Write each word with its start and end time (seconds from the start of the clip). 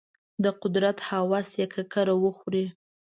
د 0.43 0.45
قدرت 0.61 0.97
هوس 1.07 1.49
یې 1.59 1.67
ککره 1.73 2.15
وخوري. 2.23 2.65